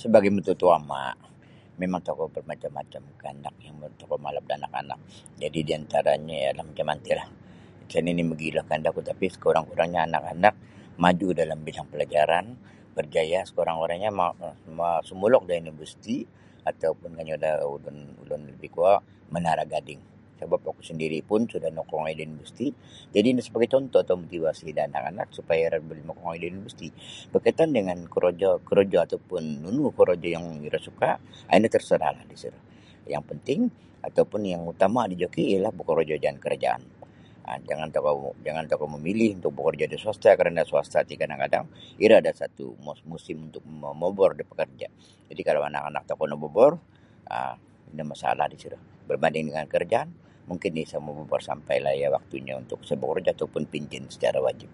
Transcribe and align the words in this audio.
Sabagai 0.00 0.30
matutuoma' 0.34 1.14
mimang 1.80 2.02
tokou 2.06 2.28
bermacam-macam 2.34 3.02
kaandak 3.22 3.54
yang 3.66 3.74
tokou 4.00 4.18
malap 4.24 4.44
da 4.48 4.54
anak-anak 4.60 5.00
jadi' 5.42 5.62
diantaranyo 5.68 6.36
ialah 6.44 6.64
macam 6.68 6.86
mantilah 6.90 7.28
isa 7.88 7.98
nini' 8.06 8.28
mogilo 8.30 8.60
kaandakku 8.70 9.00
sekurang-kurangnyo 9.34 10.00
anak-anak 10.08 10.54
maju 11.02 11.28
dalam 11.40 11.58
bidang 11.66 11.88
pelajaran 11.92 12.44
barjaya' 12.96 13.44
sekurang-kurangnyo 13.48 14.10
ma 14.18 14.26
ma 14.78 14.88
sumulok 15.08 15.42
da 15.50 15.54
universiti 15.62 16.16
atau 16.68 16.90
pun 17.00 17.10
kanyu 17.18 17.34
da 17.44 17.50
ulun 17.72 17.98
ulun 18.22 18.40
labih 18.54 18.70
kuo 18.74 18.94
manara 19.34 19.64
gading 19.72 20.00
sabap 20.38 20.62
oku 20.70 20.82
sandiri' 20.88 21.24
pun 21.30 21.40
sudah 21.52 21.66
nakaongoi 21.76 22.14
da 22.18 22.22
universiti 22.28 22.68
jadi' 23.12 23.30
ino 23.34 23.40
sabagai 23.46 23.70
cuntuh 23.74 24.00
atau 24.06 24.14
motivasi 24.22 24.66
da 24.78 24.82
anak-anak 24.88 25.26
supaya 25.36 25.60
iro 25.66 25.78
buli 25.88 26.02
makaongoi 26.08 26.38
da 26.42 26.46
universiti. 26.52 26.88
Bakaitan 27.34 27.68
dengan 27.76 27.98
korojo 28.12 28.50
korojo 28.68 28.98
atau 29.04 29.18
pun 29.28 29.42
nunu 29.62 29.86
korojo 29.98 30.28
yang 30.36 30.46
iro 30.66 30.78
suka' 30.86 31.14
um 31.50 31.58
ino 31.58 31.66
terserahlah 31.74 32.22
disiro 32.30 32.54
yang 33.12 33.24
penting 33.30 33.60
atau 34.06 34.22
pun 34.30 34.40
yang 34.52 34.62
utama 34.72 35.00
dijoki 35.10 35.42
ialah 35.58 35.72
bokorojo 35.78 36.14
jaan 36.22 36.38
karajaan 36.44 36.82
um 37.48 37.58
jangan 37.68 37.88
tokou 37.94 38.30
jangan 38.46 38.62
tokou 38.70 38.86
mamilih 38.94 39.30
untuk 39.42 39.50
bokorojo 39.58 39.86
da 39.90 39.98
swasta 40.02 40.30
karana 40.38 40.62
swasta 40.70 40.98
ti 41.08 41.14
kadang-kadang 41.20 41.64
iro 42.02 42.14
ada 42.20 42.30
satu 42.36 42.66
musim 43.10 43.48
untuk 43.50 43.64
momobor 43.66 44.36
da 44.38 44.44
pekerja' 44.46 44.92
jadi' 45.34 45.42
kalau 45.42 45.62
anak-anak 45.66 46.02
tokou 46.06 46.30
nobobor 46.30 46.72
um 47.26 47.56
ino 47.90 48.02
masalah 48.12 48.46
disiro 48.52 48.78
barbanding 49.08 49.50
jangan 49.50 49.66
karajaan 49.66 50.08
mungkin 50.48 50.80
iyo 50.80 50.88
isa' 50.88 50.96
momobor 51.00 51.44
sampailah 51.44 51.92
iyo 51.96 52.08
waktunyo 52.12 52.56
untuk 52.60 52.80
isa' 52.84 52.96
bokorojo 52.96 53.32
atau 53.36 53.48
pun 53.52 53.64
pencen 53.68 54.08
secara 54.08 54.40
wajip. 54.44 54.68